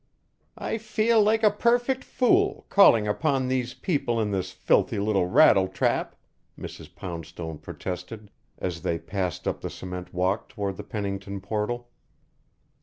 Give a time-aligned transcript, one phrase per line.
[0.57, 6.15] "I feel like a perfect fool, calling upon these people in this filthy little rattletrap,"
[6.57, 6.95] Mrs.
[6.95, 11.91] Poundstone protested as they passed up the cement walk toward the Pennington portal.